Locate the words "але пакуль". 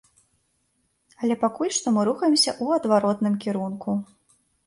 1.25-1.75